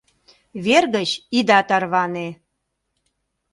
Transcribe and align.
—Вер 0.65 0.83
гыч 0.95 1.09
ида 1.37 1.59
тарване! 1.69 2.27